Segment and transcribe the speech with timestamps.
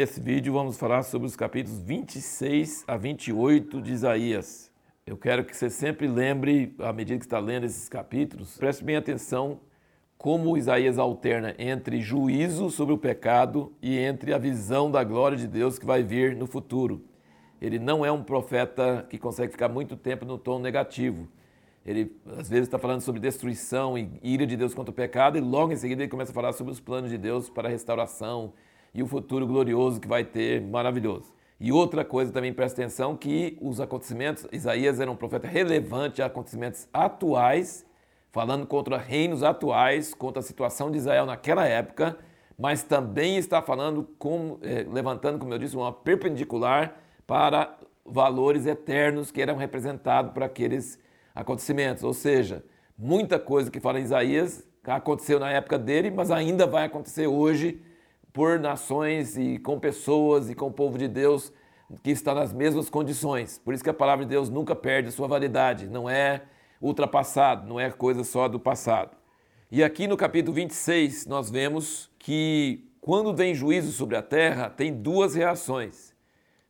[0.00, 4.72] Nesse vídeo vamos falar sobre os capítulos 26 a 28 de Isaías.
[5.06, 8.96] Eu quero que você sempre lembre, à medida que está lendo esses capítulos, preste bem
[8.96, 9.60] atenção
[10.16, 15.46] como Isaías alterna entre juízo sobre o pecado e entre a visão da glória de
[15.46, 17.04] Deus que vai vir no futuro.
[17.60, 21.28] Ele não é um profeta que consegue ficar muito tempo no tom negativo.
[21.84, 25.42] Ele às vezes está falando sobre destruição e ira de Deus contra o pecado, e
[25.42, 28.54] logo em seguida ele começa a falar sobre os planos de Deus para a restauração
[28.94, 31.32] e o futuro glorioso que vai ter, maravilhoso.
[31.58, 36.26] E outra coisa também presta atenção que os acontecimentos, Isaías era um profeta relevante a
[36.26, 37.84] acontecimentos atuais,
[38.32, 42.16] falando contra reinos atuais, contra a situação de Israel naquela época,
[42.58, 46.96] mas também está falando, com, eh, levantando, como eu disse, uma perpendicular
[47.26, 50.98] para valores eternos que eram representados por aqueles
[51.34, 52.02] acontecimentos.
[52.02, 52.64] Ou seja,
[52.96, 57.82] muita coisa que fala em Isaías aconteceu na época dele, mas ainda vai acontecer hoje
[58.32, 61.52] por nações e com pessoas e com o povo de Deus
[62.02, 63.58] que está nas mesmas condições.
[63.58, 66.42] Por isso que a palavra de Deus nunca perde sua validade, não é
[66.80, 69.16] ultrapassado, não é coisa só do passado.
[69.70, 74.92] E aqui no capítulo 26 nós vemos que quando vem juízo sobre a terra, tem
[74.92, 76.14] duas reações.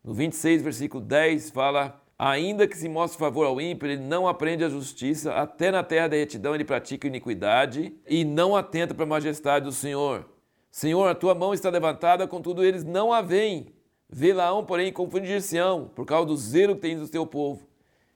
[0.03, 4.63] No 26, versículo 10, fala Ainda que se mostre favor ao ímpio, ele não aprende
[4.63, 9.09] a justiça, até na terra da retidão ele pratica iniquidade e não atenta para a
[9.09, 10.30] majestade do Senhor.
[10.71, 13.75] Senhor, a tua mão está levantada, contudo eles não a veem.
[14.09, 17.69] Vê-la-ão, porém, confundir-se-ão, por causa do zelo que tens do teu povo.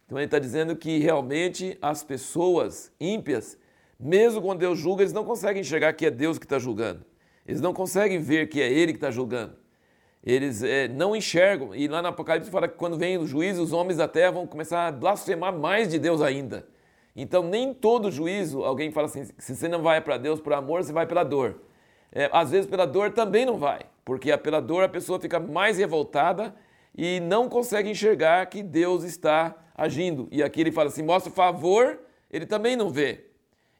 [0.06, 3.58] Então ele está dizendo que realmente as pessoas ímpias,
[3.98, 7.05] mesmo quando Deus julga, eles não conseguem enxergar que é Deus que está julgando.
[7.46, 9.64] Eles não conseguem ver que é Ele que está julgando
[10.24, 11.74] eles é, não enxergam.
[11.74, 14.46] E lá no Apocalipse fala que quando vem o juízo, os homens da terra vão
[14.46, 16.66] começar a blasfemar mais de Deus ainda.
[17.14, 20.83] Então, nem todo juízo, alguém fala assim: se você não vai para Deus por amor,
[20.83, 21.61] você vai pela dor.
[22.14, 25.79] É, às vezes, pela dor também não vai, porque pela dor a pessoa fica mais
[25.79, 26.55] revoltada
[26.97, 30.29] e não consegue enxergar que Deus está agindo.
[30.30, 31.98] E aqui ele fala assim: mostra favor,
[32.30, 33.25] ele também não vê.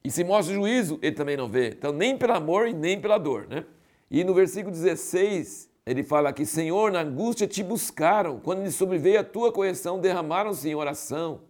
[0.03, 1.69] E se mostra juízo, ele também não vê.
[1.69, 3.47] Então, nem pelo amor e nem pela dor.
[3.47, 3.65] Né?
[4.11, 9.19] E no versículo 16, ele fala aqui, Senhor, na angústia te buscaram, quando lhe sobreveio
[9.19, 11.41] a tua correção, derramaram-se em oração.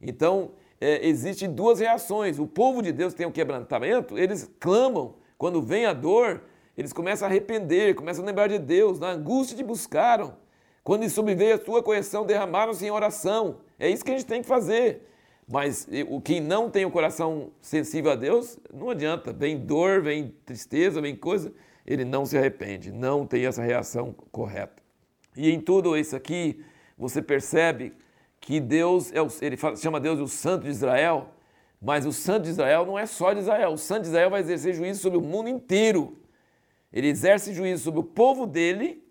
[0.00, 2.38] Então, é, existem duas reações.
[2.38, 5.14] O povo de Deus tem um quebrantamento, eles clamam.
[5.38, 6.42] Quando vem a dor,
[6.76, 8.98] eles começam a arrepender, começam a lembrar de Deus.
[8.98, 10.36] Na angústia te buscaram.
[10.82, 13.58] Quando lhe sobreveio a tua correção, derramaram-se em oração.
[13.78, 15.02] É isso que a gente tem que fazer.
[15.48, 19.32] Mas o quem não tem o coração sensível a Deus, não adianta.
[19.32, 21.52] Vem dor, vem tristeza, vem coisa
[21.86, 24.82] ele não se arrepende, não tem essa reação correta.
[25.36, 26.64] E em tudo isso aqui,
[26.98, 27.92] você percebe
[28.40, 31.30] que Deus, é o, ele chama Deus o Santo de Israel,
[31.86, 34.40] mas o Santo de Israel não é só de Israel, o Santo de Israel vai
[34.40, 36.18] exercer juízo sobre o mundo inteiro.
[36.92, 39.04] Ele exerce juízo sobre o povo dele,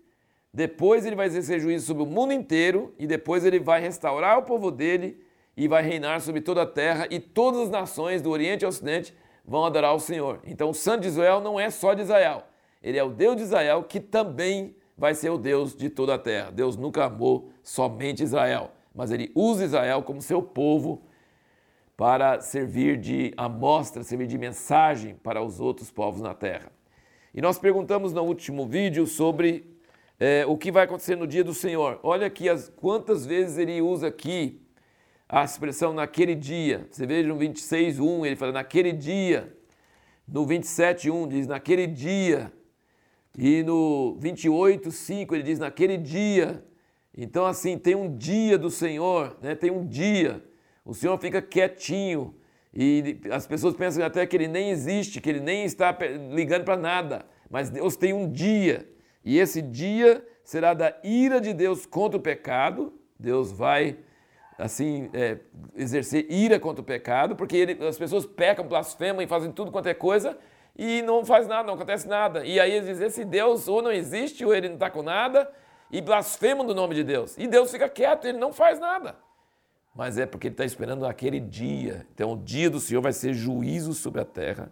[0.52, 4.42] depois ele vai exercer juízo sobre o mundo inteiro, e depois ele vai restaurar o
[4.42, 5.18] povo dele
[5.56, 9.14] e vai reinar sobre toda a terra, e todas as nações do Oriente ao Ocidente
[9.42, 10.40] vão adorar o Senhor.
[10.44, 12.42] Então o Santo de Israel não é só de Israel,
[12.82, 16.18] ele é o Deus de Israel que também vai ser o Deus de toda a
[16.18, 16.50] terra.
[16.50, 21.06] Deus nunca amou somente Israel, mas ele usa Israel como seu povo
[21.96, 26.70] para servir de amostra, servir de mensagem para os outros povos na terra.
[27.34, 29.76] E nós perguntamos no último vídeo sobre
[30.18, 31.98] é, o que vai acontecer no dia do Senhor.
[32.02, 34.60] Olha aqui as, quantas vezes ele usa aqui
[35.28, 36.86] a expressão naquele dia.
[36.90, 39.56] Você veja no 26.1, ele fala naquele dia.
[40.26, 42.52] No 27.1 diz naquele dia.
[43.36, 46.64] E no 28, 5, ele diz: naquele dia.
[47.16, 49.54] Então, assim, tem um dia do Senhor, né?
[49.54, 50.42] tem um dia.
[50.86, 52.34] O Senhor fica quietinho.
[52.72, 55.96] E as pessoas pensam até que ele nem existe, que ele nem está
[56.32, 57.26] ligando para nada.
[57.50, 58.88] Mas Deus tem um dia.
[59.24, 62.92] E esse dia será da ira de Deus contra o pecado.
[63.18, 63.98] Deus vai,
[64.56, 65.38] assim, é,
[65.74, 69.88] exercer ira contra o pecado, porque ele, as pessoas pecam, blasfemam e fazem tudo quanto
[69.88, 70.38] é coisa
[70.78, 72.44] e não faz nada, não acontece nada.
[72.44, 75.50] E aí eles dizem: esse Deus ou não existe, ou ele não está com nada,
[75.90, 77.36] e blasfemam do nome de Deus.
[77.38, 79.16] E Deus fica quieto, ele não faz nada.
[79.96, 82.06] Mas é porque ele está esperando aquele dia.
[82.14, 84.70] Então, o dia do Senhor vai ser juízo sobre a terra,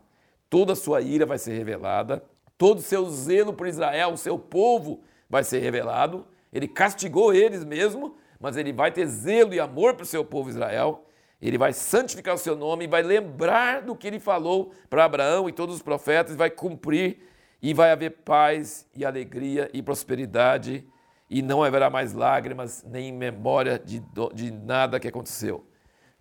[0.51, 2.23] toda a sua ira vai ser revelada,
[2.59, 6.27] todo o seu zelo por Israel, o seu povo, vai ser revelado.
[6.53, 10.51] Ele castigou eles mesmo, mas ele vai ter zelo e amor para o seu povo
[10.51, 11.07] Israel.
[11.41, 15.53] Ele vai santificar o seu nome, vai lembrar do que ele falou para Abraão e
[15.53, 17.19] todos os profetas, vai cumprir
[17.63, 20.87] e vai haver paz e alegria e prosperidade
[21.29, 24.03] e não haverá mais lágrimas nem memória de,
[24.35, 25.67] de nada que aconteceu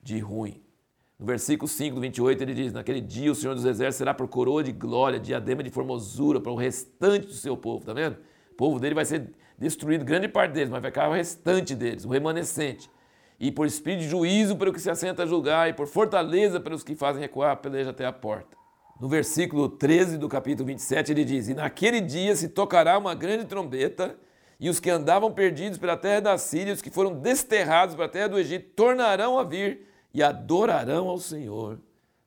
[0.01, 0.61] de ruim.
[1.19, 4.27] No versículo 5 do 28 ele diz: Naquele dia o Senhor dos Exércitos será por
[4.27, 8.17] coroa de glória, diadema de formosura para o restante do seu povo, tá vendo?
[8.51, 12.03] O povo dele vai ser destruído, grande parte deles, mas vai ficar o restante deles,
[12.05, 12.89] o remanescente.
[13.39, 16.59] E por espírito de juízo para o que se assenta a julgar, e por fortaleza
[16.59, 18.57] para os que fazem recuar peleja até a porta.
[18.99, 23.45] No versículo 13 do capítulo 27, ele diz: E naquele dia se tocará uma grande
[23.45, 24.17] trombeta,
[24.59, 28.09] e os que andavam perdidos pela terra da Síria, os que foram desterrados para a
[28.09, 31.79] terra do Egito, tornarão a vir e adorarão ao Senhor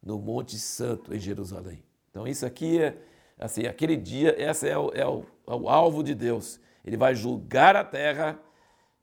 [0.02, 1.82] no Monte Santo em Jerusalém.
[2.10, 2.96] Então, isso aqui é,
[3.38, 6.60] assim, aquele dia, esse é o, é o, é o alvo de Deus.
[6.84, 8.38] Ele vai julgar a terra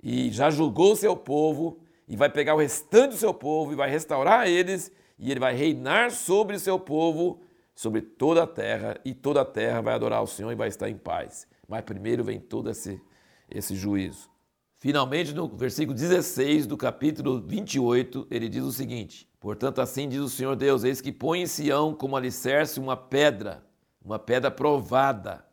[0.02, 3.76] e já julgou o seu povo e vai pegar o restante do seu povo e
[3.76, 7.42] vai restaurar eles e ele vai reinar sobre o seu povo,
[7.76, 10.90] sobre toda a terra e toda a terra vai adorar o Senhor e vai estar
[10.90, 11.48] em paz.
[11.68, 13.02] Mas primeiro vem todo esse,
[13.50, 14.30] esse juízo.
[14.78, 20.30] Finalmente, no versículo 16 do capítulo 28, ele diz o seguinte: Portanto, assim diz o
[20.30, 23.64] Senhor Deus: Eis que põe em Sião como alicerce uma pedra,
[24.04, 25.46] uma pedra provada,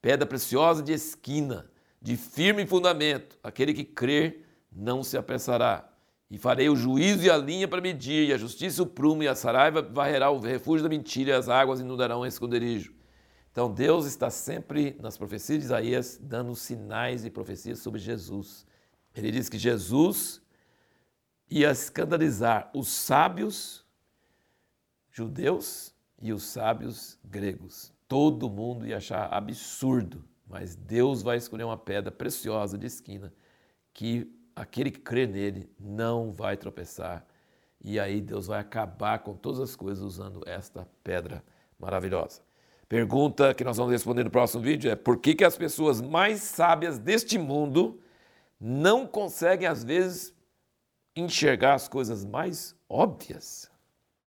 [0.00, 3.38] pedra preciosa de esquina, de firme fundamento.
[3.42, 5.86] Aquele que crer não se apressará.
[6.30, 9.28] E farei o juízo e a linha para medir, e a justiça o prumo, e
[9.28, 12.94] a saraiva varrerá o refúgio da mentira, e as águas inundarão o esconderijo.
[13.58, 18.64] Então Deus está sempre nas profecias de Isaías dando sinais e profecias sobre Jesus.
[19.12, 20.40] Ele diz que Jesus
[21.50, 23.84] ia escandalizar os sábios
[25.10, 27.92] judeus e os sábios gregos.
[28.06, 33.34] Todo mundo ia achar absurdo, mas Deus vai escolher uma pedra preciosa de esquina
[33.92, 37.26] que aquele que crê nele não vai tropeçar.
[37.80, 41.42] E aí Deus vai acabar com todas as coisas usando esta pedra
[41.76, 42.46] maravilhosa.
[42.88, 46.40] Pergunta que nós vamos responder no próximo vídeo é por que, que as pessoas mais
[46.40, 48.00] sábias deste mundo
[48.58, 50.34] não conseguem, às vezes,
[51.14, 53.70] enxergar as coisas mais óbvias.